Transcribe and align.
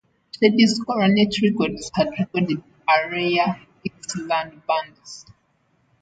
Sheedy's 0.35 0.81
Coronet 0.83 1.31
Records 1.43 1.91
had 1.93 2.09
recorded 2.17 2.63
area 2.89 3.61
Dixieland 3.83 4.63
bands. 4.65 5.27